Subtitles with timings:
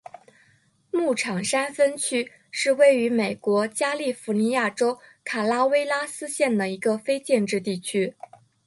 [0.89, 8.15] 牧场山分区是位于美国加利福尼亚州卡拉韦拉斯县的一个非建制地区。